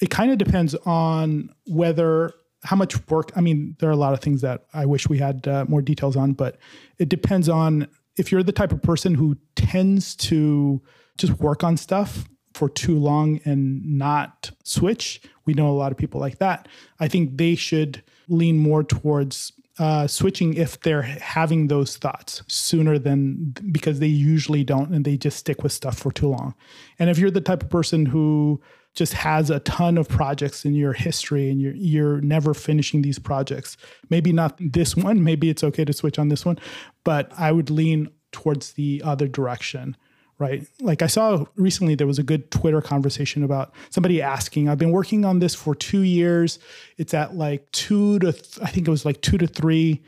[0.00, 2.32] it kind of depends on whether
[2.64, 5.18] how much work i mean there are a lot of things that i wish we
[5.18, 6.56] had uh, more details on but
[6.98, 10.82] it depends on if you're the type of person who tends to
[11.16, 15.98] just work on stuff for too long and not switch we know a lot of
[15.98, 16.66] people like that
[16.98, 22.98] i think they should lean more towards uh, switching if they're having those thoughts sooner
[22.98, 26.54] than because they usually don't and they just stick with stuff for too long
[26.98, 28.60] and if you're the type of person who
[28.98, 33.18] just has a ton of projects in your history and you're you're never finishing these
[33.18, 33.76] projects.
[34.10, 36.58] Maybe not this one, maybe it's okay to switch on this one,
[37.04, 39.96] but I would lean towards the other direction,
[40.38, 40.66] right?
[40.80, 44.92] Like I saw recently there was a good Twitter conversation about somebody asking, I've been
[44.92, 46.58] working on this for 2 years.
[46.96, 50.02] It's at like 2 to th- I think it was like 2 to 3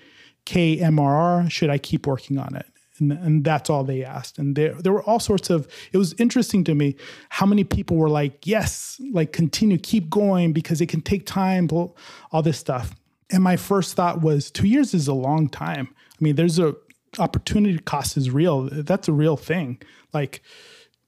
[0.44, 1.50] K MRR.
[1.50, 2.66] Should I keep working on it?
[3.00, 6.12] and, and that's all they asked and there there were all sorts of it was
[6.14, 6.94] interesting to me
[7.30, 11.68] how many people were like yes like continue keep going because it can take time
[11.70, 12.94] all this stuff
[13.30, 16.74] and my first thought was 2 years is a long time i mean there's a
[17.18, 19.80] opportunity cost is real that's a real thing
[20.12, 20.42] like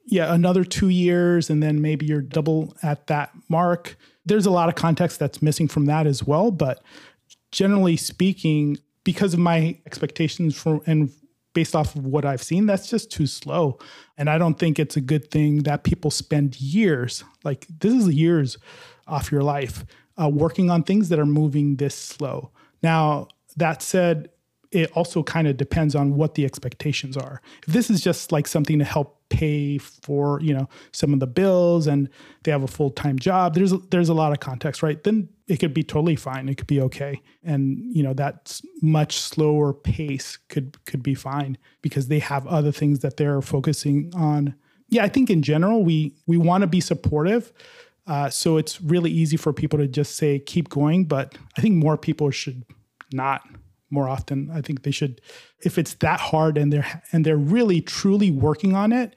[0.06, 4.68] yeah another 2 years and then maybe you're double at that mark there's a lot
[4.68, 6.82] of context that's missing from that as well but
[7.50, 11.10] generally speaking because of my expectations for and
[11.54, 13.78] based off of what I've seen, that's just too slow.
[14.16, 18.08] And I don't think it's a good thing that people spend years, like this is
[18.08, 18.58] years
[19.06, 19.84] off your life,
[20.20, 22.50] uh, working on things that are moving this slow.
[22.82, 24.30] Now, that said,
[24.72, 27.40] it also kind of depends on what the expectations are.
[27.66, 31.26] If this is just like something to help pay for, you know, some of the
[31.26, 32.08] bills and
[32.42, 35.02] they have a full-time job, there's there's a lot of context, right?
[35.02, 36.48] Then it could be totally fine.
[36.48, 37.20] It could be okay.
[37.44, 42.72] And, you know, that much slower pace could could be fine because they have other
[42.72, 44.54] things that they're focusing on.
[44.88, 47.52] Yeah, I think in general we we want to be supportive.
[48.06, 51.76] Uh, so it's really easy for people to just say keep going, but I think
[51.76, 52.64] more people should
[53.12, 53.42] not
[53.92, 54.50] more often.
[54.52, 55.20] I think they should,
[55.60, 59.14] if it's that hard and they're and they're really truly working on it,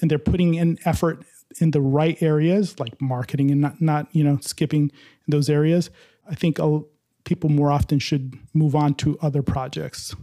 [0.00, 1.24] and they're putting in effort
[1.60, 4.92] in the right areas, like marketing and not not you know skipping
[5.26, 5.90] those areas.
[6.30, 6.58] I think
[7.24, 10.14] people more often should move on to other projects.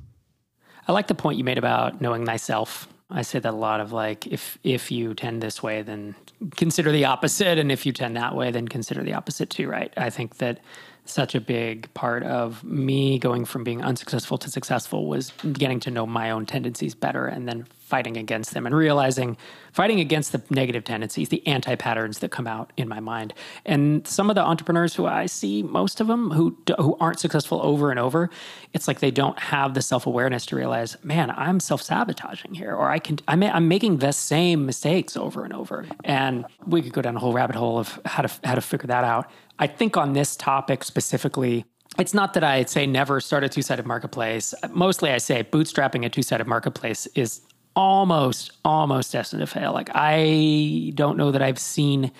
[0.87, 2.87] I like the point you made about knowing thyself.
[3.09, 6.15] I say that a lot of like if if you tend this way, then
[6.55, 9.67] consider the opposite, and if you tend that way, then consider the opposite too.
[9.67, 9.93] Right?
[9.97, 10.59] I think that
[11.05, 15.91] such a big part of me going from being unsuccessful to successful was getting to
[15.91, 19.37] know my own tendencies better and then fighting against them and realizing
[19.71, 23.33] fighting against the negative tendencies, the anti patterns that come out in my mind.
[23.65, 27.61] And some of the entrepreneurs who I see, most of them who who aren't successful
[27.61, 28.29] over and over,
[28.73, 32.73] it's like they don't have the self awareness to realize, man, I'm self sabotaging here,
[32.73, 35.85] or I can I'm, I'm making the same mistakes over and over.
[36.03, 38.87] And we could go down a whole rabbit hole of how to how to figure
[38.87, 39.29] that out.
[39.59, 41.65] I think on this topic specifically,
[41.97, 44.53] it's not that I say never start a two sided marketplace.
[44.69, 47.41] Mostly I say bootstrapping a two sided marketplace is
[47.75, 49.73] almost, almost destined to fail.
[49.73, 52.11] Like, I don't know that I've seen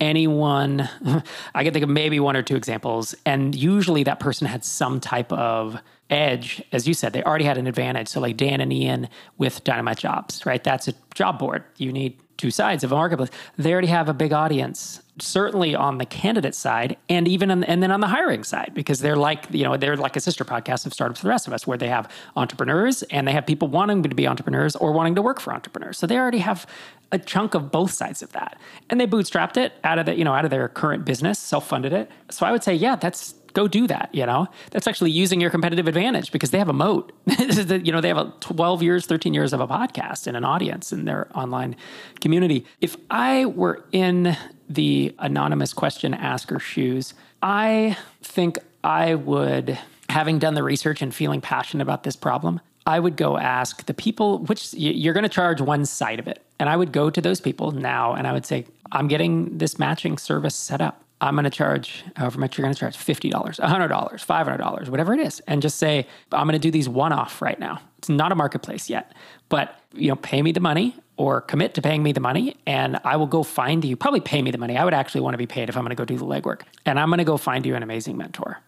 [0.00, 0.88] anyone,
[1.54, 3.14] I can think of maybe one or two examples.
[3.26, 6.62] And usually that person had some type of edge.
[6.72, 8.08] As you said, they already had an advantage.
[8.08, 10.62] So, like Dan and Ian with Dynamite Jobs, right?
[10.64, 11.64] That's a job board.
[11.76, 13.30] You need two sides of a marketplace.
[13.58, 17.90] They already have a big audience certainly on the candidate side and even and then
[17.90, 20.92] on the hiring side because they're like you know they're like a sister podcast of
[20.92, 24.02] startups for the rest of us where they have entrepreneurs and they have people wanting
[24.02, 25.98] to be entrepreneurs or wanting to work for entrepreneurs.
[25.98, 26.66] So they already have
[27.12, 28.58] a chunk of both sides of that.
[28.88, 31.92] And they bootstrapped it out of the you know out of their current business self-funded
[31.92, 32.10] it.
[32.30, 34.46] So i would say yeah that's go do that you know?
[34.70, 37.12] That's actually using your competitive advantage because they have a moat.
[37.70, 40.92] You know they have a 12 years 13 years of a podcast and an audience
[40.92, 41.76] in their online
[42.20, 42.66] community.
[42.80, 44.36] If i were in
[44.70, 49.78] the anonymous question asker shoes i think i would
[50.08, 53.94] having done the research and feeling passionate about this problem I would go ask the
[53.94, 56.42] people, which you're going to charge one side of it.
[56.58, 59.78] And I would go to those people now and I would say, I'm getting this
[59.78, 61.04] matching service set up.
[61.20, 65.20] I'm going to charge however much you're going to charge $50, $100, $500, whatever it
[65.20, 67.80] is, and just say, I'm going to do these one off right now.
[67.98, 69.12] It's not a marketplace yet,
[69.50, 72.98] but you know, pay me the money or commit to paying me the money and
[73.04, 73.94] I will go find you.
[73.94, 74.78] Probably pay me the money.
[74.78, 76.62] I would actually want to be paid if I'm going to go do the legwork.
[76.86, 78.60] And I'm going to go find you an amazing mentor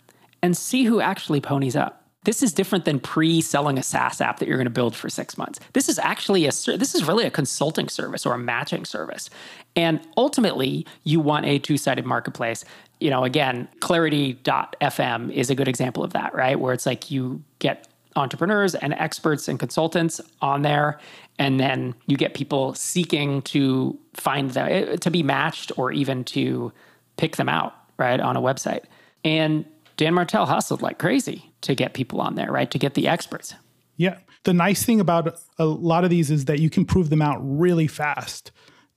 [0.43, 2.05] and see who actually ponies up.
[2.25, 5.39] This is different than pre-selling a SaaS app that you're going to build for 6
[5.39, 5.61] months.
[5.73, 9.31] This is actually a this is really a consulting service or a matching service.
[9.75, 12.67] And ultimately, you want a two-sided marketplace.
[13.01, 16.61] You know, again, clarity.fm is a good example of that, right?
[16.61, 20.99] Where it's like you get entrepreneurs and experts and consultants on there
[21.39, 26.73] and then you get people seeking to find them to be matched or even to
[27.17, 28.85] pick them out right on a website
[29.25, 29.65] and
[29.97, 32.71] Dan Martell hustled like crazy to get people on there, right?
[32.71, 33.55] To get the experts.
[33.97, 34.19] Yeah.
[34.45, 37.39] The nice thing about a lot of these is that you can prove them out
[37.41, 38.51] really fast.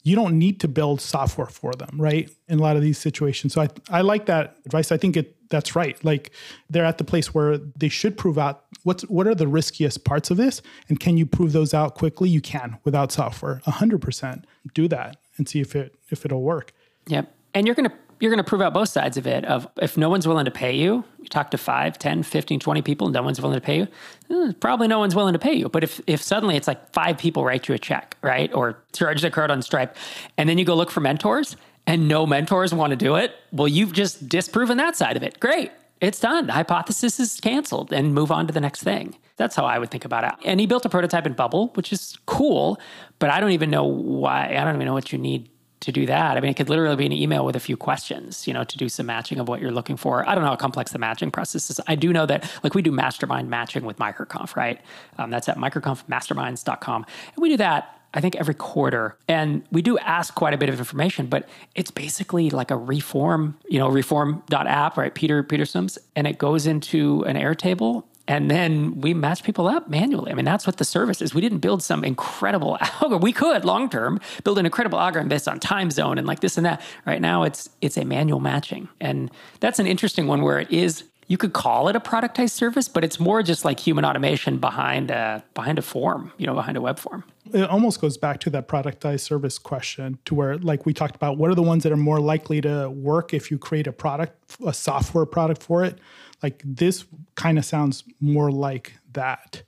[0.03, 2.29] You don't need to build software for them, right?
[2.47, 3.53] In a lot of these situations.
[3.53, 4.91] So I, I like that advice.
[4.91, 6.03] I think it that's right.
[6.03, 6.31] Like
[6.69, 10.31] they're at the place where they should prove out what's what are the riskiest parts
[10.31, 12.29] of this, and can you prove those out quickly?
[12.29, 13.61] You can without software.
[13.65, 16.73] hundred percent do that and see if it if it'll work.
[17.07, 17.33] Yep.
[17.53, 20.09] And you're gonna you're going to prove out both sides of it of if no
[20.09, 23.21] one's willing to pay you you talk to 5 10 15 20 people and no
[23.21, 23.87] one's willing to pay you
[24.29, 27.17] eh, probably no one's willing to pay you but if if suddenly it's like five
[27.17, 29.95] people write you a check right or charge the card on stripe
[30.37, 33.67] and then you go look for mentors and no mentors want to do it well
[33.67, 38.13] you've just disproven that side of it great it's done the hypothesis is canceled and
[38.13, 40.33] move on to the next thing that's how I would think about it.
[40.45, 42.79] And he built a prototype in Bubble, which is cool,
[43.19, 44.55] but I don't even know why.
[44.55, 45.49] I don't even know what you need
[45.81, 46.37] to do that.
[46.37, 48.77] I mean, it could literally be an email with a few questions, you know, to
[48.77, 50.27] do some matching of what you're looking for.
[50.27, 51.79] I don't know how complex the matching process is.
[51.85, 54.81] I do know that, like, we do mastermind matching with Microconf, right?
[55.17, 57.05] Um, that's at microconfmasterminds.com.
[57.35, 59.17] And we do that I think every quarter.
[59.27, 63.57] And we do ask quite a bit of information, but it's basically like a reform,
[63.69, 65.13] you know, reform.app, right?
[65.13, 70.31] Peter Peterson's, and it goes into an Airtable and then we match people up manually.
[70.31, 71.35] I mean, that's what the service is.
[71.35, 73.21] We didn't build some incredible algorithm.
[73.21, 76.57] We could long term build an incredible algorithm based on time zone and like this
[76.57, 76.81] and that.
[77.05, 81.03] Right now, it's it's a manual matching, and that's an interesting one where it is.
[81.27, 85.09] You could call it a productized service, but it's more just like human automation behind
[85.09, 87.23] a behind a form, you know, behind a web form.
[87.51, 91.37] It almost goes back to that productized service question, to where like we talked about,
[91.37, 94.55] what are the ones that are more likely to work if you create a product,
[94.65, 95.99] a software product for it
[96.45, 99.63] like this kind of sounds more like that.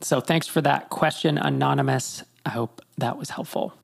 [0.00, 2.24] So thanks for that question, Anonymous.
[2.46, 3.74] I hope that was helpful.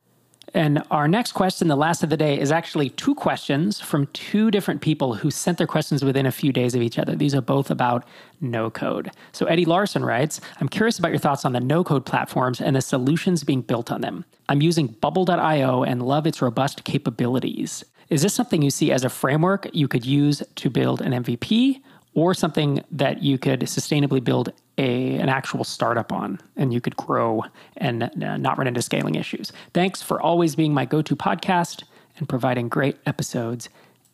[0.54, 4.50] And our next question, the last of the day, is actually two questions from two
[4.50, 7.14] different people who sent their questions within a few days of each other.
[7.14, 8.04] These are both about
[8.40, 9.10] no code.
[9.32, 12.74] So Eddie Larson writes I'm curious about your thoughts on the no code platforms and
[12.74, 14.24] the solutions being built on them.
[14.48, 17.84] I'm using bubble.io and love its robust capabilities.
[18.08, 21.80] Is this something you see as a framework you could use to build an MVP?
[22.14, 26.96] or something that you could sustainably build a, an actual startup on and you could
[26.96, 27.44] grow
[27.76, 29.52] and uh, not run into scaling issues.
[29.74, 31.84] Thanks for always being my go to podcast
[32.16, 33.68] and providing great episodes.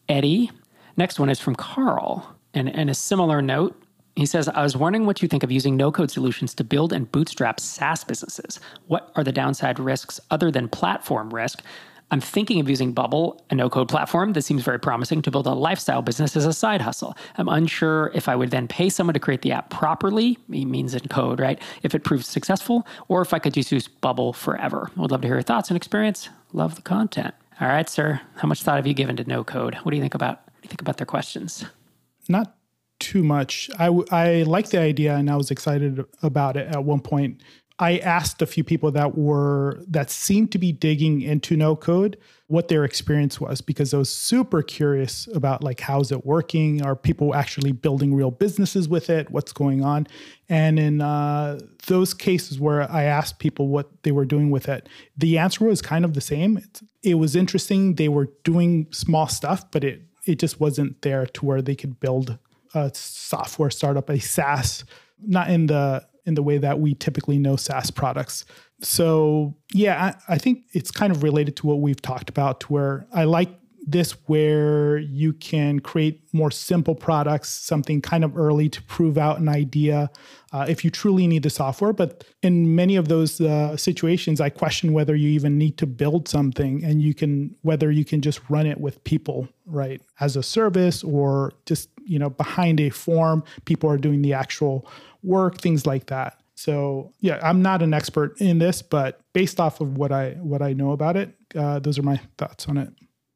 [0.08, 0.50] Eddie.
[0.96, 2.34] Next one is from Carl.
[2.52, 3.80] And, and a similar note,
[4.16, 6.92] he says, I was wondering what you think of using no code solutions to build
[6.92, 8.58] and bootstrap SaaS businesses.
[8.86, 11.62] What are the downside risks other than platform risk?
[12.10, 15.46] I'm thinking of using Bubble, a no code platform that seems very promising to build
[15.46, 17.16] a lifestyle business as a side hustle.
[17.36, 20.94] I'm unsure if I would then pay someone to create the app properly, it means
[20.94, 21.60] in code, right?
[21.82, 24.90] If it proves successful, or if I could just use Bubble forever.
[24.96, 26.28] I would love to hear your thoughts and experience.
[26.52, 27.34] Love the content.
[27.60, 28.20] All right, sir.
[28.36, 29.74] How much thought have you given to no code?
[29.76, 31.64] What do you think about what do you think about their questions?
[32.28, 32.54] Not
[32.98, 33.68] too much.
[33.78, 37.42] I, I like the idea and I was excited about it at one point
[37.78, 42.16] I asked a few people that were that seemed to be digging into no code
[42.46, 46.82] what their experience was because I was super curious about like how's it working?
[46.82, 49.30] Are people actually building real businesses with it?
[49.30, 50.06] What's going on?
[50.48, 54.88] And in uh, those cases where I asked people what they were doing with it,
[55.16, 56.56] the answer was kind of the same.
[56.56, 57.96] It, it was interesting.
[57.96, 62.00] They were doing small stuff, but it it just wasn't there to where they could
[62.00, 62.38] build
[62.74, 64.84] a software startup, a SaaS,
[65.20, 68.44] not in the in the way that we typically know SaaS products.
[68.82, 72.66] So, yeah, I, I, think it's kind of related to what we've talked about, to
[72.66, 73.48] where I like
[73.86, 79.38] this where you can create more simple products, something kind of early to prove out
[79.38, 80.10] an idea
[80.52, 81.92] uh, if you truly need the software.
[81.92, 86.26] But in many of those uh, situations, I question whether you even need to build
[86.26, 90.42] something and you can, whether you can just run it with people, right, as a
[90.42, 94.88] service or just, you know, behind a form, people are doing the actual
[95.22, 96.40] work, things like that.
[96.54, 100.62] So yeah, I'm not an expert in this, but based off of what I what
[100.62, 102.90] I know about it, uh, those are my thoughts on it.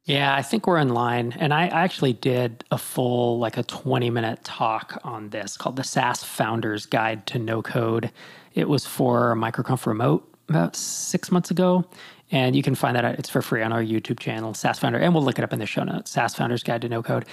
[0.05, 1.37] Yeah, I think we're in line.
[1.39, 5.85] And I actually did a full, like a 20 minute talk on this called the
[5.85, 8.11] SaaS Founders Guide to No Code.
[8.55, 11.85] It was for MicroConf Remote about six months ago.
[12.33, 13.19] And you can find that out.
[13.19, 14.99] It's for free on our YouTube channel, SaaS Founder.
[14.99, 17.25] And we'll look it up in the show notes, SaaS Founders Guide to No Code.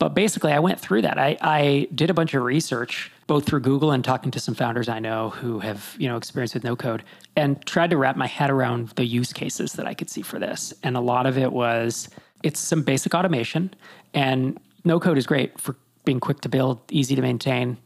[0.00, 1.18] But basically, I went through that.
[1.18, 4.88] I, I did a bunch of research, both through Google and talking to some founders
[4.88, 7.04] I know who have you know experience with no code,
[7.36, 10.38] and tried to wrap my head around the use cases that I could see for
[10.38, 10.72] this.
[10.82, 12.08] And a lot of it was
[12.42, 13.74] it's some basic automation,
[14.14, 15.76] and no code is great for
[16.06, 17.76] being quick to build, easy to maintain,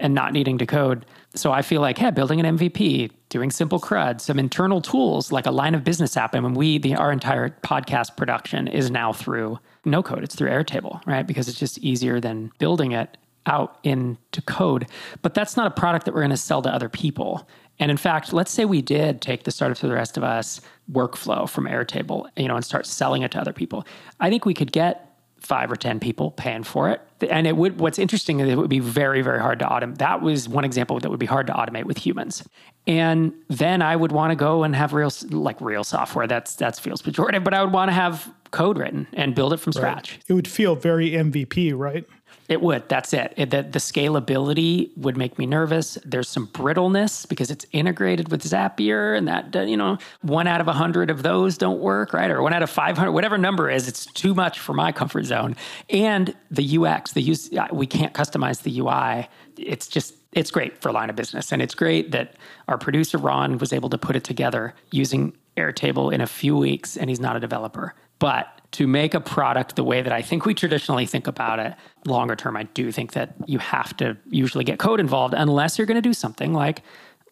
[0.00, 1.06] and not needing to code.
[1.34, 5.46] So I feel like, yeah, building an MVP, doing simple CRUD, some internal tools like
[5.46, 6.34] a line of business app.
[6.34, 10.24] I mean, we, the, our entire podcast production is now through no code.
[10.24, 11.26] It's through Airtable, right?
[11.26, 14.86] Because it's just easier than building it out into code.
[15.22, 17.48] But that's not a product that we're going to sell to other people.
[17.78, 20.60] And in fact, let's say we did take the startup for the rest of us
[20.92, 23.86] workflow from Airtable, you know, and start selling it to other people.
[24.18, 25.09] I think we could get
[25.40, 27.00] five or 10 people paying for it.
[27.28, 29.98] And it would, what's interesting is it would be very, very hard to automate.
[29.98, 32.46] That was one example that would be hard to automate with humans.
[32.86, 36.26] And then I would want to go and have real, like real software.
[36.26, 39.58] That's, that feels pejorative, but I would want to have code written and build it
[39.58, 40.18] from scratch.
[40.28, 42.04] It would feel very MVP, right?
[42.50, 42.88] It would.
[42.88, 43.32] That's it.
[43.36, 45.96] it the, the, scalability would make me nervous.
[46.04, 50.66] There's some brittleness because it's integrated with Zapier, and that you know, one out of
[50.66, 52.28] a hundred of those don't work, right?
[52.28, 55.26] Or one out of five hundred, whatever number is, it's too much for my comfort
[55.26, 55.54] zone.
[55.90, 59.28] And the UX, the use, we can't customize the UI.
[59.56, 62.34] It's just it's great for line of business, and it's great that
[62.66, 66.96] our producer Ron was able to put it together using Airtable in a few weeks,
[66.96, 67.94] and he's not a developer.
[68.20, 71.74] But to make a product the way that I think we traditionally think about it,
[72.06, 75.86] longer term, I do think that you have to usually get code involved unless you're
[75.86, 76.82] going to do something like,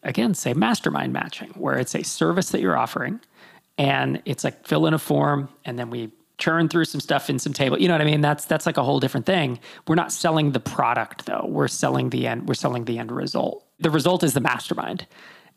[0.03, 3.20] again, say mastermind matching, where it's a service that you're offering
[3.76, 7.39] and it's like fill in a form and then we churn through some stuff in
[7.39, 7.78] some table.
[7.78, 8.20] You know what I mean?
[8.20, 9.59] That's that's like a whole different thing.
[9.86, 11.45] We're not selling the product though.
[11.49, 13.64] We're selling the end we're selling the end result.
[13.80, 15.07] The result is the mastermind.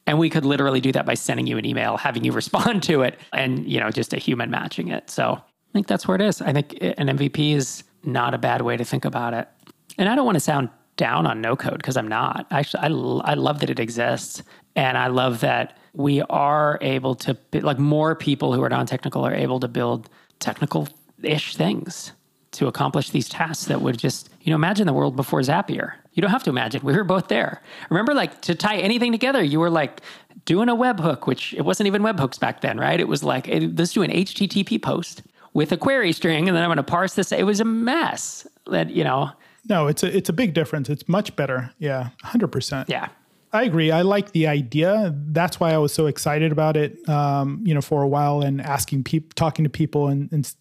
[0.08, 3.02] And we could literally do that by sending you an email, having you respond to
[3.04, 5.10] it, and you know, just a human matching it.
[5.10, 6.42] So I think that's where it is.
[6.42, 9.48] I think an MVP is not a bad way to think about it.
[9.98, 12.46] And I don't want to sound down on no code because I'm not.
[12.52, 14.44] Actually, I, I love that it exists.
[14.76, 19.26] And I love that we are able to, like, more people who are non technical
[19.26, 20.88] are able to build technical
[21.22, 22.14] ish things
[22.52, 25.94] to accomplish these tasks that would just, you know, imagine the world before Zapier.
[26.14, 26.82] You don't have to imagine.
[26.84, 27.62] We were both there.
[27.90, 30.02] Remember, like, to tie anything together, you were like
[30.46, 33.00] doing a webhook, which it wasn't even webhooks back then, right?
[33.00, 35.24] It was like, let's do an HTTP post
[35.54, 37.32] with a query string and then I'm going to parse this.
[37.32, 39.32] It was a mess that, you know.
[39.68, 40.90] No, it's a, it's a big difference.
[40.90, 41.72] It's much better.
[41.78, 42.10] Yeah.
[42.26, 42.86] 100%.
[42.88, 43.10] Yeah.
[43.54, 43.92] I agree.
[43.92, 45.14] I like the idea.
[45.14, 48.62] That's why I was so excited about it, um, you know, for a while and
[48.62, 50.52] asking people, talking to people and, and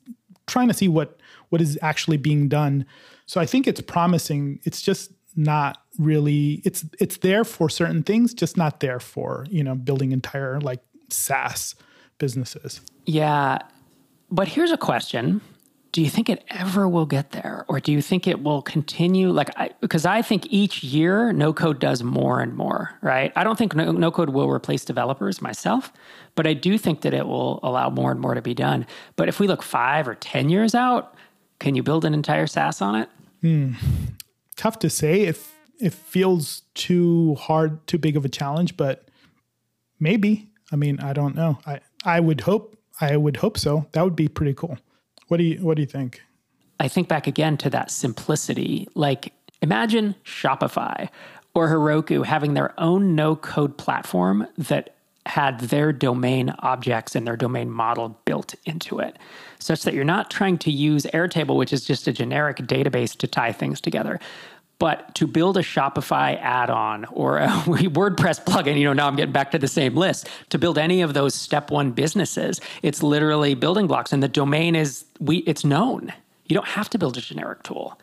[0.46, 1.18] trying to see what,
[1.50, 2.84] what is actually being done.
[3.30, 4.58] So I think it's promising.
[4.64, 9.62] It's just not really, it's, it's there for certain things, just not there for, you
[9.62, 11.76] know, building entire like SaaS
[12.18, 12.80] businesses.
[13.06, 13.58] Yeah.
[14.32, 15.40] But here's a question.
[15.92, 17.64] Do you think it ever will get there?
[17.68, 19.30] Or do you think it will continue?
[19.30, 23.32] Like, I, because I think each year no code does more and more, right?
[23.36, 25.92] I don't think no, no code will replace developers myself,
[26.34, 28.86] but I do think that it will allow more and more to be done.
[29.14, 31.14] But if we look five or 10 years out,
[31.60, 33.08] can you build an entire SaaS on it?
[33.42, 33.74] Hmm.
[34.56, 35.22] Tough to say.
[35.22, 39.08] If it feels too hard, too big of a challenge, but
[40.00, 40.48] maybe.
[40.72, 41.58] I mean, I don't know.
[41.66, 43.86] I, I would hope I would hope so.
[43.92, 44.78] That would be pretty cool.
[45.28, 46.20] What do you What do you think?
[46.78, 48.88] I think back again to that simplicity.
[48.94, 49.32] Like
[49.62, 51.08] imagine Shopify
[51.54, 54.94] or Heroku having their own no code platform that
[55.26, 59.18] had their domain objects and their domain model built into it,
[59.58, 63.26] such that you're not trying to use Airtable, which is just a generic database to
[63.26, 64.18] tie things together.
[64.78, 69.32] But to build a Shopify add-on or a WordPress plugin, you know, now I'm getting
[69.32, 70.26] back to the same list.
[70.48, 74.74] To build any of those step one businesses, it's literally building blocks, and the domain
[74.74, 76.12] is we it's known.
[76.46, 78.00] You don't have to build a generic tool.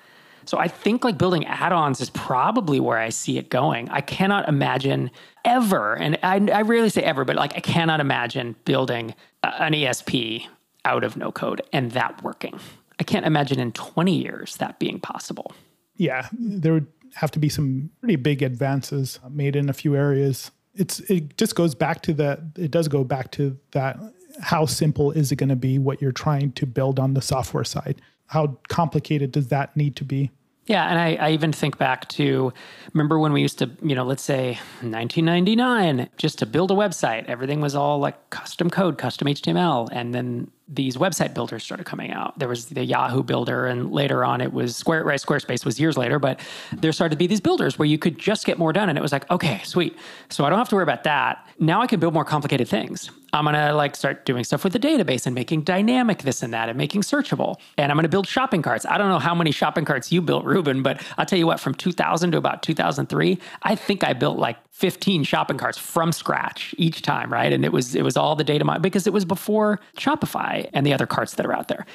[0.47, 3.89] So I think like building add-ons is probably where I see it going.
[3.89, 5.11] I cannot imagine
[5.45, 10.45] ever, and I, I rarely say ever, but like I cannot imagine building an ESP
[10.85, 12.59] out of no code and that working.
[12.99, 15.53] I can't imagine in 20 years that being possible
[15.97, 20.51] yeah, there would have to be some pretty big advances made in a few areas.
[20.75, 22.39] It's it just goes back to that.
[22.55, 23.97] It does go back to that.
[24.39, 25.79] How simple is it going to be?
[25.79, 28.01] What you're trying to build on the software side?
[28.27, 30.31] How complicated does that need to be?
[30.67, 32.51] Yeah, and I, I, even think back to
[32.93, 37.25] remember when we used to, you know, let's say 1999, just to build a website,
[37.27, 42.11] everything was all like custom code, custom HTML, and then these website builders started coming
[42.11, 42.37] out.
[42.37, 45.05] There was the Yahoo builder, and later on it was Square.
[45.05, 46.39] Right, Squarespace was years later, but
[46.73, 49.01] there started to be these builders where you could just get more done, and it
[49.01, 49.97] was like, okay, sweet.
[50.29, 51.47] So I don't have to worry about that.
[51.59, 53.09] Now I can build more complicated things.
[53.33, 56.69] I'm gonna like start doing stuff with the database and making dynamic this and that
[56.69, 57.57] and making searchable.
[57.77, 58.85] And I'm gonna build shopping carts.
[58.85, 61.59] I don't know how many shopping carts you built, Ruben, but I'll tell you what,
[61.59, 66.75] from 2000 to about 2003, I think I built like 15 shopping carts from scratch
[66.77, 67.51] each time, right?
[67.51, 70.93] And it was it was all the data because it was before Shopify and the
[70.93, 71.87] other carts that are out there.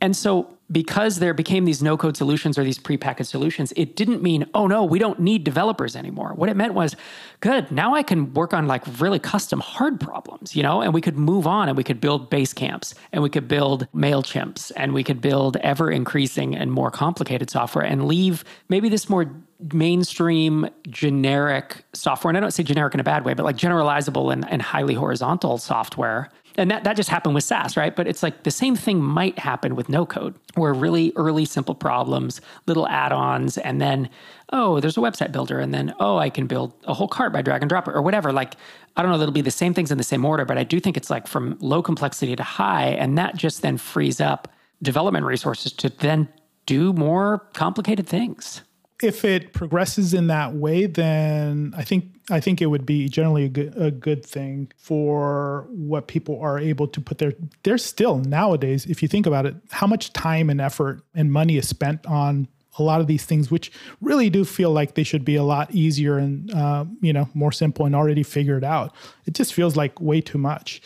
[0.00, 4.22] And so, because there became these no code solutions or these prepackaged solutions, it didn't
[4.22, 6.34] mean, oh no, we don't need developers anymore.
[6.34, 6.94] What it meant was,
[7.40, 11.00] good, now I can work on like really custom hard problems, you know, and we
[11.00, 15.02] could move on and we could build Basecamps and we could build MailChimps and we
[15.02, 19.30] could build ever increasing and more complicated software and leave maybe this more
[19.72, 22.30] mainstream generic software.
[22.30, 24.94] And I don't say generic in a bad way, but like generalizable and, and highly
[24.94, 27.94] horizontal software and that, that just happened with SaaS, right?
[27.94, 31.74] But it's like the same thing might happen with no code, where really early simple
[31.74, 34.10] problems, little add ons, and then,
[34.52, 37.42] oh, there's a website builder, and then, oh, I can build a whole cart by
[37.42, 38.32] drag and drop or whatever.
[38.32, 38.54] Like,
[38.96, 40.80] I don't know it'll be the same things in the same order, but I do
[40.80, 42.88] think it's like from low complexity to high.
[42.88, 44.48] And that just then frees up
[44.82, 46.28] development resources to then
[46.66, 48.62] do more complicated things
[49.02, 53.44] if it progresses in that way, then I think I think it would be generally
[53.44, 57.32] a good, a good thing for what people are able to put their.
[57.62, 61.56] There's still nowadays, if you think about it, how much time and effort and money
[61.56, 65.24] is spent on a lot of these things, which really do feel like they should
[65.24, 68.94] be a lot easier and uh, you know more simple and already figured out.
[69.26, 70.82] It just feels like way too much.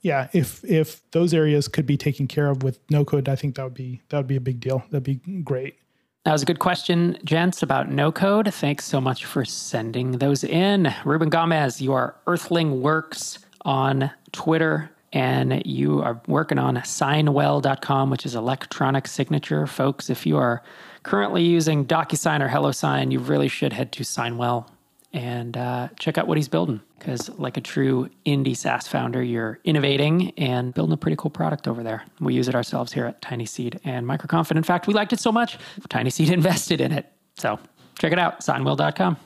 [0.00, 3.56] Yeah, if if those areas could be taken care of with no code, I think
[3.56, 4.84] that would be that would be a big deal.
[4.90, 5.76] That'd be great.
[6.24, 8.54] That was a good question, gents, about no code.
[8.54, 10.94] Thanks so much for sending those in.
[11.04, 18.24] Ruben Gamez, you are Earthling Works on Twitter, and you are working on signwell.com, which
[18.24, 19.66] is electronic signature.
[19.66, 20.62] Folks, if you are
[21.02, 24.68] currently using DocuSign or HelloSign, you really should head to Signwell
[25.12, 26.80] and uh, check out what he's building.
[26.98, 31.66] Because, like a true indie SaaS founder, you're innovating and building a pretty cool product
[31.66, 32.04] over there.
[32.20, 34.50] We use it ourselves here at Tiny Seed and MicroConf.
[34.50, 35.58] In fact, we liked it so much,
[35.88, 37.06] Tiny Seed invested in it.
[37.36, 37.58] So
[37.98, 39.16] check it out, signwell.com.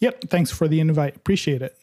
[0.00, 0.24] Yep.
[0.28, 1.16] Thanks for the invite.
[1.16, 1.76] Appreciate it.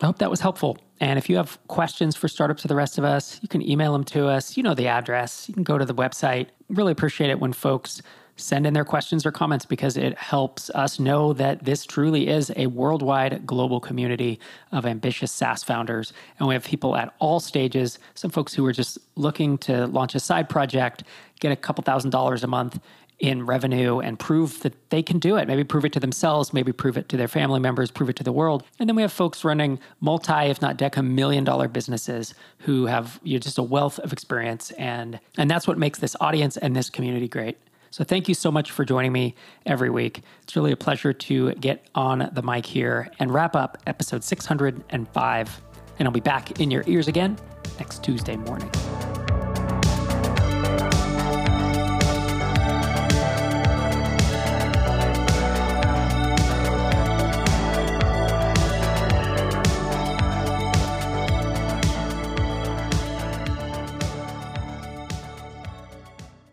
[0.00, 0.78] I hope that was helpful.
[1.00, 3.92] And if you have questions for Startups for the Rest of Us, you can email
[3.92, 4.56] them to us.
[4.56, 5.48] You know the address.
[5.48, 6.48] You can go to the website.
[6.68, 8.02] Really appreciate it when folks
[8.36, 12.52] send in their questions or comments because it helps us know that this truly is
[12.56, 14.38] a worldwide global community
[14.72, 16.12] of ambitious SaaS founders.
[16.38, 20.14] And we have people at all stages, some folks who are just looking to launch
[20.14, 21.02] a side project,
[21.40, 22.78] get a couple thousand dollars a month
[23.18, 25.48] in revenue and prove that they can do it.
[25.48, 28.22] Maybe prove it to themselves, maybe prove it to their family members, prove it to
[28.22, 28.62] the world.
[28.78, 33.18] And then we have folks running multi, if not deca million dollar businesses who have
[33.22, 34.70] you know, just a wealth of experience.
[34.72, 37.56] And, and that's what makes this audience and this community great.
[37.96, 39.34] So thank you so much for joining me
[39.64, 40.20] every week.
[40.42, 45.62] It's really a pleasure to get on the mic here and wrap up episode 605.
[45.98, 47.38] And I'll be back in your ears again
[47.78, 48.70] next Tuesday morning.